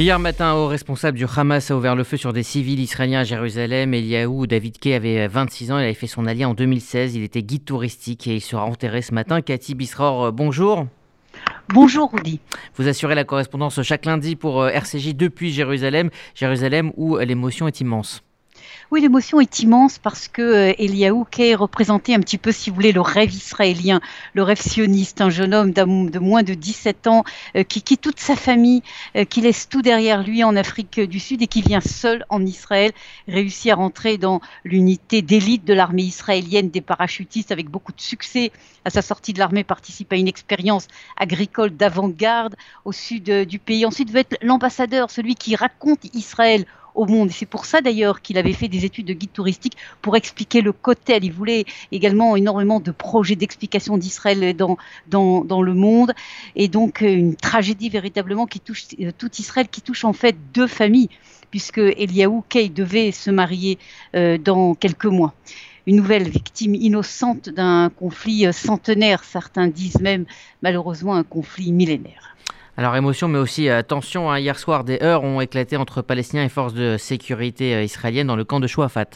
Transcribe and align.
Hier 0.00 0.16
matin, 0.20 0.54
au 0.54 0.68
responsable 0.68 1.18
du 1.18 1.24
Hamas 1.24 1.72
a 1.72 1.76
ouvert 1.76 1.96
le 1.96 2.04
feu 2.04 2.16
sur 2.16 2.32
des 2.32 2.44
civils 2.44 2.78
israéliens 2.78 3.22
à 3.22 3.24
Jérusalem. 3.24 3.92
Eliaou 3.94 4.46
David 4.46 4.78
Kay 4.78 4.94
avait 4.94 5.26
26 5.26 5.72
ans, 5.72 5.78
il 5.80 5.82
avait 5.82 5.92
fait 5.92 6.06
son 6.06 6.24
allié 6.26 6.44
en 6.44 6.54
2016, 6.54 7.16
il 7.16 7.24
était 7.24 7.42
guide 7.42 7.64
touristique 7.64 8.28
et 8.28 8.36
il 8.36 8.40
sera 8.40 8.64
enterré 8.64 9.02
ce 9.02 9.12
matin. 9.12 9.40
Cathy 9.40 9.74
Bisror, 9.74 10.26
euh, 10.26 10.30
bonjour. 10.30 10.86
Bonjour 11.70 12.12
Rudy. 12.12 12.38
Vous 12.76 12.86
assurez 12.86 13.16
la 13.16 13.24
correspondance 13.24 13.82
chaque 13.82 14.04
lundi 14.04 14.36
pour 14.36 14.62
euh, 14.62 14.68
RCJ 14.68 15.16
depuis 15.16 15.50
Jérusalem, 15.50 16.10
Jérusalem 16.36 16.92
où 16.96 17.16
l'émotion 17.16 17.66
est 17.66 17.80
immense. 17.80 18.22
Oui, 18.90 19.00
l'émotion 19.02 19.40
est 19.40 19.60
immense 19.60 19.98
parce 19.98 20.28
que 20.28 20.42
euh, 20.42 20.72
Eliaou 20.78 21.24
Kay 21.24 21.54
représentait 21.54 22.14
un 22.14 22.20
petit 22.20 22.38
peu, 22.38 22.52
si 22.52 22.70
vous 22.70 22.76
voulez, 22.76 22.92
le 22.92 23.00
rêve 23.00 23.32
israélien, 23.34 24.00
le 24.34 24.42
rêve 24.42 24.60
sioniste, 24.60 25.20
un 25.20 25.30
jeune 25.30 25.54
homme 25.54 25.72
de 25.72 26.18
moins 26.18 26.42
de 26.42 26.54
17 26.54 27.06
ans 27.06 27.24
euh, 27.56 27.64
qui 27.64 27.82
quitte 27.82 28.00
toute 28.00 28.18
sa 28.18 28.34
famille, 28.34 28.82
euh, 29.16 29.24
qui 29.24 29.42
laisse 29.42 29.68
tout 29.68 29.82
derrière 29.82 30.22
lui 30.22 30.42
en 30.42 30.56
Afrique 30.56 31.00
du 31.00 31.20
Sud 31.20 31.42
et 31.42 31.46
qui 31.46 31.60
vient 31.60 31.80
seul 31.80 32.24
en 32.30 32.44
Israël, 32.46 32.92
réussit 33.26 33.70
à 33.72 33.74
rentrer 33.74 34.16
dans 34.16 34.40
l'unité 34.64 35.20
d'élite 35.20 35.64
de 35.64 35.74
l'armée 35.74 36.04
israélienne 36.04 36.70
des 36.70 36.80
parachutistes 36.80 37.52
avec 37.52 37.68
beaucoup 37.68 37.92
de 37.92 38.00
succès. 38.00 38.52
À 38.84 38.90
sa 38.90 39.02
sortie 39.02 39.34
de 39.34 39.38
l'armée, 39.38 39.64
participe 39.64 40.12
à 40.12 40.16
une 40.16 40.28
expérience 40.28 40.88
agricole 41.16 41.76
d'avant-garde 41.76 42.56
au 42.86 42.92
sud 42.92 43.24
du 43.24 43.58
pays. 43.58 43.84
Ensuite, 43.84 44.10
veut 44.10 44.20
être 44.20 44.38
l'ambassadeur, 44.40 45.10
celui 45.10 45.34
qui 45.34 45.56
raconte 45.56 46.06
Israël 46.14 46.64
au. 46.98 47.28
C'est 47.30 47.46
pour 47.46 47.64
ça 47.64 47.80
d'ailleurs 47.80 48.20
qu'il 48.22 48.38
avait 48.38 48.52
fait 48.52 48.68
des 48.68 48.84
études 48.84 49.06
de 49.06 49.12
guide 49.12 49.32
touristique 49.32 49.76
pour 50.02 50.16
expliquer 50.16 50.60
le 50.60 50.72
Kotel. 50.72 51.24
Il 51.24 51.32
voulait 51.32 51.64
également 51.92 52.36
énormément 52.36 52.80
de 52.80 52.90
projets 52.90 53.36
d'explication 53.36 53.96
d'Israël 53.96 54.54
dans, 54.56 54.76
dans, 55.08 55.44
dans, 55.44 55.62
le 55.62 55.74
monde. 55.74 56.12
Et 56.56 56.68
donc 56.68 57.02
euh, 57.02 57.08
une 57.08 57.36
tragédie 57.36 57.88
véritablement 57.88 58.46
qui 58.46 58.60
touche 58.60 58.84
euh, 59.00 59.10
tout 59.16 59.30
Israël, 59.38 59.68
qui 59.70 59.80
touche 59.80 60.04
en 60.04 60.12
fait 60.12 60.36
deux 60.52 60.66
familles, 60.66 61.08
puisque 61.50 61.78
Eliaou 61.78 62.44
Kay 62.48 62.68
devait 62.68 63.12
se 63.12 63.30
marier 63.30 63.78
euh, 64.14 64.38
dans 64.38 64.74
quelques 64.74 65.06
mois 65.06 65.34
une 65.86 65.96
nouvelle 65.96 66.28
victime 66.28 66.74
innocente 66.74 67.48
d'un 67.48 67.88
conflit 67.88 68.52
centenaire, 68.52 69.24
certains 69.24 69.68
disent 69.68 70.00
même 70.02 70.26
malheureusement 70.60 71.14
un 71.14 71.24
conflit 71.24 71.72
millénaire. 71.72 72.36
Alors 72.78 72.94
émotion, 72.94 73.26
mais 73.26 73.40
aussi 73.40 73.68
euh, 73.68 73.82
tension. 73.82 74.30
Hein. 74.30 74.38
Hier 74.38 74.56
soir, 74.56 74.84
des 74.84 75.00
heurts 75.02 75.24
ont 75.24 75.40
éclaté 75.40 75.76
entre 75.76 76.00
Palestiniens 76.00 76.44
et 76.44 76.48
forces 76.48 76.74
de 76.74 76.96
sécurité 76.96 77.74
euh, 77.74 77.82
israéliennes 77.82 78.28
dans 78.28 78.36
le 78.36 78.44
camp 78.44 78.60
de 78.60 78.68
Chouafat 78.68 79.06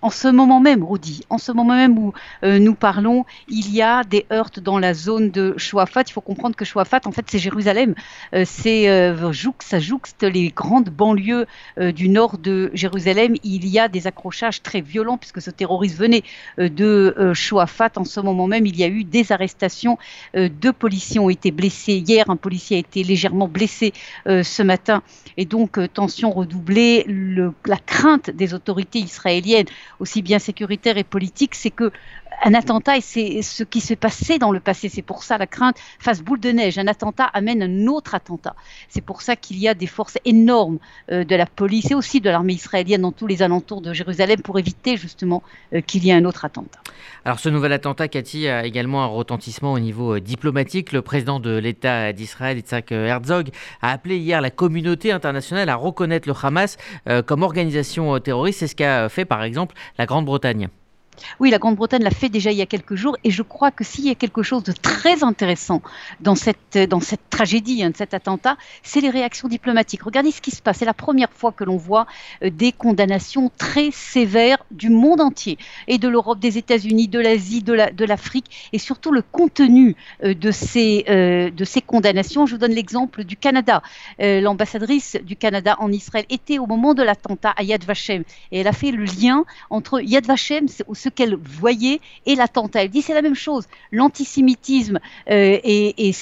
en 0.00 0.10
ce 0.10 0.28
moment 0.28 0.60
même, 0.60 0.84
Rudy, 0.84 1.24
en 1.28 1.38
ce 1.38 1.50
moment 1.50 1.74
même 1.74 1.98
où 1.98 2.12
euh, 2.44 2.58
nous 2.60 2.74
parlons, 2.74 3.24
il 3.48 3.74
y 3.74 3.82
a 3.82 4.04
des 4.04 4.26
heurts 4.32 4.60
dans 4.62 4.78
la 4.78 4.94
zone 4.94 5.30
de 5.30 5.54
Chouafat. 5.56 6.02
Il 6.06 6.12
faut 6.12 6.20
comprendre 6.20 6.54
que 6.54 6.64
Chouafat, 6.64 7.00
en 7.04 7.10
fait, 7.10 7.24
c'est 7.28 7.40
Jérusalem. 7.40 7.94
Euh, 8.34 8.44
c'est 8.46 8.88
euh, 8.88 9.32
ça 9.58 9.80
jouxte 9.80 10.22
les 10.22 10.50
grandes 10.50 10.90
banlieues 10.90 11.46
euh, 11.80 11.90
du 11.90 12.08
nord 12.08 12.38
de 12.38 12.70
Jérusalem. 12.74 13.34
Il 13.42 13.66
y 13.66 13.80
a 13.80 13.88
des 13.88 14.06
accrochages 14.06 14.62
très 14.62 14.80
violents 14.80 15.18
puisque 15.18 15.42
ce 15.42 15.50
terroriste 15.50 15.98
venait 15.98 16.22
de 16.58 17.32
Chouafat. 17.34 17.90
En 17.96 18.04
ce 18.04 18.20
moment 18.20 18.46
même, 18.46 18.66
il 18.66 18.76
y 18.76 18.84
a 18.84 18.88
eu 18.88 19.04
des 19.04 19.32
arrestations. 19.32 19.98
deux 20.34 20.72
policiers 20.72 21.18
ont 21.18 21.30
été 21.30 21.50
blessés 21.50 21.94
hier. 21.94 22.30
Un 22.30 22.36
policier 22.36 22.76
a 22.76 22.80
été 22.80 23.02
légèrement 23.02 23.48
blessé 23.48 23.92
ce 24.26 24.62
matin. 24.62 25.02
Et 25.36 25.44
donc, 25.44 25.78
tension 25.92 26.30
redoublée. 26.30 27.04
La 27.66 27.76
crainte 27.76 28.30
des 28.30 28.54
autorités 28.54 29.00
israéliennes 29.00 29.66
aussi 29.98 30.22
bien 30.22 30.38
sécuritaire 30.38 30.98
et 30.98 31.04
politique, 31.04 31.54
c'est 31.54 31.70
que 31.70 31.90
un 32.44 32.54
attentat, 32.54 32.96
et 32.96 33.00
c'est 33.00 33.42
ce 33.42 33.64
qui 33.64 33.80
s'est 33.80 33.96
passé 33.96 34.38
dans 34.38 34.52
le 34.52 34.60
passé, 34.60 34.88
c'est 34.88 35.02
pour 35.02 35.22
ça 35.22 35.38
la 35.38 35.46
crainte 35.46 35.76
fasse 35.98 36.22
boule 36.22 36.40
de 36.40 36.50
neige. 36.50 36.78
Un 36.78 36.86
attentat 36.86 37.24
amène 37.24 37.62
un 37.62 37.86
autre 37.86 38.14
attentat. 38.14 38.54
C'est 38.88 39.00
pour 39.00 39.22
ça 39.22 39.36
qu'il 39.36 39.58
y 39.58 39.68
a 39.68 39.74
des 39.74 39.86
forces 39.86 40.18
énormes 40.24 40.78
euh, 41.10 41.24
de 41.24 41.36
la 41.36 41.46
police 41.46 41.90
et 41.90 41.94
aussi 41.94 42.20
de 42.20 42.30
l'armée 42.30 42.54
israélienne 42.54 43.02
dans 43.02 43.12
tous 43.12 43.26
les 43.26 43.42
alentours 43.42 43.80
de 43.80 43.92
Jérusalem 43.92 44.40
pour 44.42 44.58
éviter 44.58 44.96
justement 44.96 45.42
euh, 45.72 45.80
qu'il 45.80 46.04
y 46.04 46.10
ait 46.10 46.14
un 46.14 46.24
autre 46.24 46.44
attentat. 46.44 46.80
Alors 47.24 47.40
ce 47.40 47.48
nouvel 47.48 47.72
attentat, 47.72 48.08
Cathy, 48.08 48.48
a 48.48 48.64
également 48.64 49.02
un 49.02 49.06
retentissement 49.06 49.72
au 49.72 49.78
niveau 49.78 50.16
euh, 50.16 50.20
diplomatique. 50.20 50.92
Le 50.92 51.02
président 51.02 51.40
de 51.40 51.56
l'État 51.56 52.12
d'Israël, 52.12 52.56
Yitzhak 52.56 52.92
Herzog, 52.92 53.50
a 53.82 53.92
appelé 53.92 54.16
hier 54.16 54.40
la 54.40 54.50
communauté 54.50 55.12
internationale 55.12 55.68
à 55.68 55.76
reconnaître 55.76 56.28
le 56.28 56.34
Hamas 56.40 56.76
comme 57.26 57.42
organisation 57.42 58.18
terroriste. 58.20 58.60
C'est 58.60 58.66
ce 58.68 58.76
qu'a 58.76 59.08
fait 59.08 59.24
par 59.24 59.42
exemple 59.42 59.74
la 59.98 60.06
Grande-Bretagne. 60.06 60.68
Oui, 61.40 61.50
la 61.50 61.58
Grande-Bretagne 61.58 62.02
l'a 62.02 62.10
fait 62.10 62.28
déjà 62.28 62.50
il 62.50 62.58
y 62.58 62.62
a 62.62 62.66
quelques 62.66 62.94
jours 62.94 63.16
et 63.24 63.30
je 63.30 63.42
crois 63.42 63.70
que 63.70 63.84
s'il 63.84 64.04
y 64.04 64.10
a 64.10 64.14
quelque 64.14 64.42
chose 64.42 64.62
de 64.62 64.72
très 64.72 65.24
intéressant 65.24 65.82
dans 66.20 66.34
cette, 66.34 66.78
dans 66.88 67.00
cette 67.00 67.28
tragédie, 67.30 67.82
hein, 67.82 67.90
de 67.90 67.96
cet 67.96 68.14
attentat, 68.14 68.56
c'est 68.82 69.00
les 69.00 69.10
réactions 69.10 69.48
diplomatiques. 69.48 70.02
Regardez 70.02 70.30
ce 70.30 70.40
qui 70.40 70.50
se 70.50 70.62
passe. 70.62 70.78
C'est 70.78 70.84
la 70.84 70.94
première 70.94 71.32
fois 71.32 71.52
que 71.52 71.64
l'on 71.64 71.76
voit 71.76 72.06
euh, 72.42 72.50
des 72.50 72.72
condamnations 72.72 73.50
très 73.56 73.90
sévères 73.90 74.64
du 74.70 74.90
monde 74.90 75.20
entier 75.20 75.58
et 75.86 75.98
de 75.98 76.08
l'Europe, 76.08 76.38
des 76.38 76.58
États-Unis, 76.58 77.08
de 77.08 77.18
l'Asie, 77.18 77.62
de 77.62 78.04
l'Afrique 78.04 78.46
la, 78.48 78.68
et 78.74 78.78
surtout 78.78 79.12
le 79.12 79.22
contenu 79.22 79.96
euh, 80.24 80.34
de, 80.34 80.50
ces, 80.50 81.04
euh, 81.08 81.50
de 81.50 81.64
ces 81.64 81.80
condamnations. 81.80 82.46
Je 82.46 82.52
vous 82.52 82.58
donne 82.58 82.72
l'exemple 82.72 83.24
du 83.24 83.36
Canada. 83.36 83.82
L'ambassadrice 84.18 85.16
du 85.22 85.36
Canada 85.36 85.76
en 85.78 85.92
Israël 85.92 86.24
était 86.30 86.58
au 86.58 86.66
moment 86.66 86.94
de 86.94 87.02
l'attentat 87.02 87.50
à 87.56 87.62
Yad 87.62 87.84
Vashem 87.84 88.22
et 88.52 88.60
elle 88.60 88.66
a 88.66 88.72
fait 88.72 88.90
le 88.90 89.04
lien 89.04 89.44
entre 89.70 90.00
Yad 90.00 90.26
Vashem, 90.26 90.66
ce 90.68 91.07
qu'elle 91.10 91.36
voyait 91.36 92.00
et 92.26 92.34
l'attentat. 92.34 92.84
Elle 92.84 92.90
dit 92.90 93.02
c'est 93.02 93.14
la 93.14 93.22
même 93.22 93.34
chose. 93.34 93.66
L'antisémitisme 93.92 94.98
euh, 95.30 95.58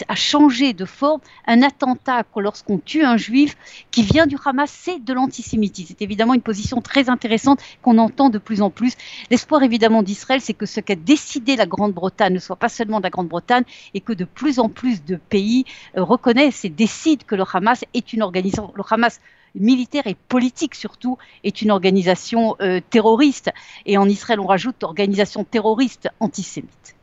a 0.08 0.14
changé 0.14 0.72
de 0.72 0.84
forme. 0.84 1.20
Un 1.46 1.62
attentat, 1.62 2.24
lorsqu'on 2.36 2.78
tue 2.78 3.04
un 3.04 3.16
juif 3.16 3.56
qui 3.90 4.02
vient 4.02 4.26
du 4.26 4.36
Hamas, 4.44 4.70
c'est 4.70 5.02
de 5.02 5.12
l'antisémitisme. 5.12 5.94
C'est 5.96 6.04
évidemment 6.04 6.34
une 6.34 6.42
position 6.42 6.80
très 6.80 7.08
intéressante 7.08 7.60
qu'on 7.82 7.98
entend 7.98 8.30
de 8.30 8.38
plus 8.38 8.62
en 8.62 8.70
plus. 8.70 8.94
L'espoir 9.30 9.62
évidemment 9.62 10.02
d'Israël, 10.02 10.40
c'est 10.40 10.54
que 10.54 10.66
ce 10.66 10.80
qu'a 10.80 10.94
décidé 10.94 11.56
la 11.56 11.66
Grande-Bretagne 11.66 12.34
ne 12.34 12.38
soit 12.38 12.56
pas 12.56 12.68
seulement 12.68 13.00
la 13.00 13.10
Grande-Bretagne 13.10 13.64
et 13.94 14.00
que 14.00 14.12
de 14.12 14.24
plus 14.24 14.58
en 14.58 14.68
plus 14.68 15.04
de 15.04 15.16
pays 15.16 15.64
euh, 15.96 16.02
reconnaissent 16.02 16.64
et 16.64 16.68
décident 16.68 17.24
que 17.26 17.34
le 17.34 17.44
Hamas 17.52 17.84
est 17.94 18.12
une 18.12 18.22
organisation. 18.22 18.72
Le 18.74 18.82
Hamas 18.88 19.20
militaire 19.58 20.06
et 20.06 20.16
politique 20.28 20.74
surtout, 20.74 21.18
est 21.44 21.62
une 21.62 21.70
organisation 21.70 22.56
euh, 22.60 22.80
terroriste. 22.90 23.50
Et 23.84 23.98
en 23.98 24.08
Israël, 24.08 24.40
on 24.40 24.46
rajoute 24.46 24.82
organisation 24.82 25.44
terroriste 25.44 26.08
antisémite. 26.20 26.94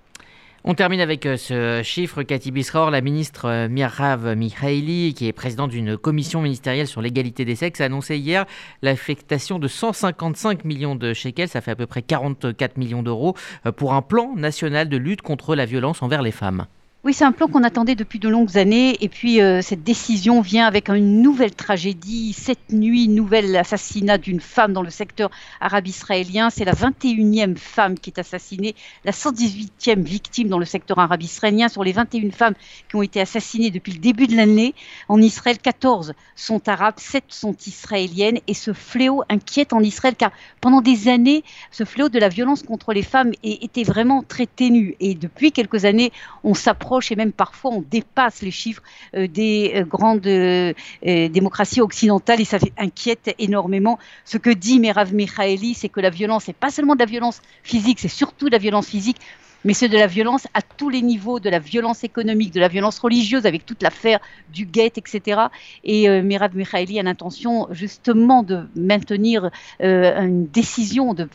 On 0.66 0.76
termine 0.76 1.02
avec 1.02 1.26
euh, 1.26 1.36
ce 1.36 1.82
chiffre, 1.84 2.24
Cathy 2.24 2.52
Bisror, 2.52 2.90
la 2.90 3.02
ministre 3.02 3.50
euh, 3.50 3.68
Mirav 3.68 4.34
Mikhaili, 4.36 5.14
qui 5.14 5.28
est 5.28 5.34
présidente 5.34 5.72
d'une 5.72 5.98
commission 5.98 6.42
ministérielle 6.42 6.88
sur 6.88 7.02
l'égalité 7.02 7.44
des 7.44 7.56
sexes, 7.56 7.82
a 7.82 7.86
annoncé 7.86 8.18
hier 8.18 8.46
l'affectation 8.82 9.60
de 9.60 9.68
155 9.68 10.64
millions 10.64 10.96
de 10.96 11.14
shekels, 11.14 11.50
ça 11.50 11.60
fait 11.60 11.72
à 11.72 11.76
peu 11.76 11.86
près 11.86 12.02
44 12.02 12.78
millions 12.78 13.04
d'euros, 13.04 13.36
pour 13.76 13.94
un 13.94 14.02
plan 14.02 14.36
national 14.38 14.88
de 14.88 14.96
lutte 14.96 15.22
contre 15.22 15.54
la 15.54 15.66
violence 15.66 16.02
envers 16.02 16.22
les 16.22 16.32
femmes. 16.32 16.66
Oui, 17.06 17.14
c'est 17.14 17.26
un 17.26 17.34
plan 17.34 17.50
qu'on 17.50 17.66
attendait 17.66 17.96
depuis 17.96 18.18
de 18.18 18.30
longues 18.30 18.58
années. 18.58 18.96
Et 19.02 19.10
puis, 19.10 19.42
euh, 19.42 19.62
cette 19.62 19.84
décision 19.84 20.40
vient 20.40 20.66
avec 20.66 20.88
une 20.88 21.22
nouvelle 21.22 21.54
tragédie. 21.54 22.32
Cette 22.32 22.72
nuit, 22.72 23.10
nouvel 23.10 23.58
assassinat 23.58 24.18
d'une 24.18 24.40
femme 24.40 24.72
dans 24.72 24.82
le 24.82 24.90
secteur 24.90 25.30
arabe-israélien. 25.60 26.50
C'est 26.50 26.64
la 26.64 26.72
21e 26.72 27.58
femme 27.58 28.00
qui 28.00 28.10
est 28.10 28.20
assassinée, 28.20 28.74
la 29.04 29.12
118e 29.12 30.02
victime 30.02 30.48
dans 30.48 30.60
le 30.60 30.64
secteur 30.64 30.98
arabe-israélien. 30.98 31.68
Sur 31.68 31.84
les 31.84 31.92
21 31.92 32.32
femmes 32.32 32.54
qui 32.88 32.96
ont 32.96 33.02
été 33.02 33.20
assassinées 33.20 33.70
depuis 33.70 33.92
le 33.92 34.00
début 34.00 34.28
de 34.28 34.38
l'année, 34.38 34.74
en 35.10 35.22
Israël, 35.22 35.58
14 35.62 36.14
sont 36.38 36.70
arabes, 36.70 37.00
7 37.00 37.26
sont 37.28 37.58
israéliennes. 37.68 38.40
Et 38.48 38.54
ce 38.54 38.72
fléau 38.72 39.26
inquiète 39.28 39.74
en 39.74 39.82
Israël, 39.82 40.16
car 40.18 40.32
pendant 40.62 40.80
des 40.80 41.10
années, 41.10 41.44
ce 41.70 41.84
fléau 41.84 42.08
de 42.08 42.18
la 42.18 42.30
violence 42.30 42.64
contre 42.64 42.94
les 42.94 43.04
femmes 43.04 43.34
était 43.44 43.84
vraiment 43.84 44.24
très 44.24 44.46
ténu. 44.46 44.96
Et 45.02 45.16
depuis 45.16 45.52
quelques 45.52 45.84
années, 45.84 46.14
on 46.46 46.54
s'approche 46.54 46.93
et 47.12 47.16
même 47.16 47.32
parfois 47.32 47.72
on 47.72 47.82
dépasse 47.82 48.42
les 48.42 48.52
chiffres 48.52 48.84
euh, 49.16 49.28
des 49.28 49.74
euh, 49.76 49.84
grandes 49.84 50.28
euh, 50.28 50.74
démocraties 51.02 51.82
occidentales 51.82 52.42
et 52.42 52.46
ça 52.46 52.58
inquiète 52.78 53.34
énormément. 53.40 54.00
Ce 54.26 54.38
que 54.38 54.50
dit 54.50 54.80
Merav 54.80 55.14
Mikhaeli, 55.14 55.74
c'est 55.74 55.90
que 55.90 56.00
la 56.00 56.10
violence 56.10 56.48
n'est 56.48 56.54
pas 56.54 56.70
seulement 56.70 56.96
de 56.96 57.00
la 57.00 57.06
violence 57.06 57.42
physique, 57.64 58.00
c'est 58.00 58.08
surtout 58.08 58.48
de 58.48 58.52
la 58.52 58.58
violence 58.58 58.88
physique 58.88 59.18
mais 59.64 59.74
c'est 59.74 59.90
de 59.90 59.98
la 59.98 60.08
violence 60.08 60.48
à 60.54 60.62
tous 60.62 60.90
les 60.90 61.02
niveaux, 61.02 61.40
de 61.40 61.50
la 61.50 61.60
violence 61.60 62.04
économique, 62.04 62.54
de 62.54 62.60
la 62.60 62.68
violence 62.68 63.00
religieuse, 63.00 63.46
avec 63.46 63.66
toute 63.66 63.82
l'affaire 63.82 64.20
du 64.52 64.66
guet, 64.66 64.94
etc. 64.96 65.42
Et 65.84 66.10
euh, 66.10 66.22
Mirav 66.22 66.52
a 66.74 67.04
l'intention 67.04 67.68
justement 67.72 68.44
de 68.44 68.68
maintenir 68.76 69.50
euh, 69.82 70.22
une 70.22 70.48
décision, 70.48 71.14
de 71.14 71.28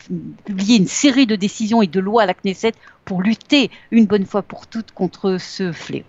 publier 0.45 0.77
une 0.77 0.87
série 0.87 1.25
de 1.25 1.35
décisions 1.35 1.81
et 1.81 1.87
de 1.87 1.99
lois 1.99 2.23
à 2.23 2.25
la 2.25 2.33
Knesset 2.33 2.73
pour 3.05 3.21
lutter 3.21 3.71
une 3.91 4.05
bonne 4.05 4.25
fois 4.25 4.43
pour 4.43 4.67
toutes 4.67 4.91
contre 4.91 5.37
ce 5.39 5.71
fléau. 5.71 5.97